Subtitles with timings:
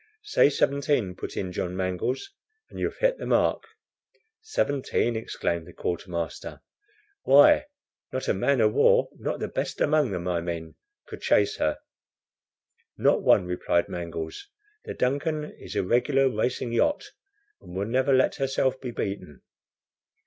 [0.23, 2.31] "Say seventeen," put in John Mangles,
[2.71, 3.67] "and you've hit the mark."
[4.41, 6.63] "Seventeen!" exclaimed the quartermaster.
[7.21, 7.67] "Why,
[8.11, 10.73] not a man of war not the best among them, I mean
[11.05, 11.77] could chase her!"
[12.97, 14.47] "Not one," replied Mangles.
[14.85, 17.11] "The DUNCAN is a regular racing yacht,
[17.61, 19.43] and would never let herself be beaten."